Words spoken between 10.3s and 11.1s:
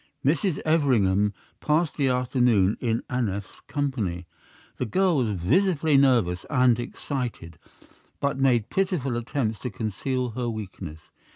her weakness.